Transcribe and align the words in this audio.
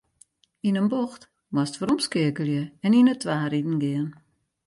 Yn 0.67 0.79
in 0.81 0.89
bocht 0.93 1.23
moatst 1.53 1.77
weromskeakelje 1.79 2.63
en 2.85 2.97
yn 2.99 3.09
de 3.09 3.15
twa 3.21 3.37
riden 3.51 3.77
gean. 3.83 4.09